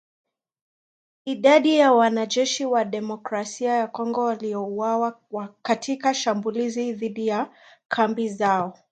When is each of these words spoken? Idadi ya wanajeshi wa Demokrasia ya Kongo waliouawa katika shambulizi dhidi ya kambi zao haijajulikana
Idadi 1.25 1.77
ya 1.77 1.91
wanajeshi 1.93 2.65
wa 2.65 2.85
Demokrasia 2.85 3.73
ya 3.73 3.87
Kongo 3.87 4.23
waliouawa 4.23 5.19
katika 5.61 6.13
shambulizi 6.13 6.93
dhidi 6.93 7.27
ya 7.27 7.51
kambi 7.87 8.29
zao 8.29 8.59
haijajulikana 8.59 8.83